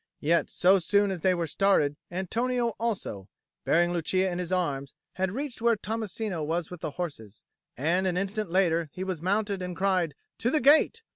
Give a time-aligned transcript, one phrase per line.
[0.19, 3.29] Yet so soon as they were started, Antonio also,
[3.65, 7.45] bearing Lucia in his arms, had reached where Tommasino was with the horses,
[7.77, 11.03] and an instant later he was mounted and cried, "To the gate!"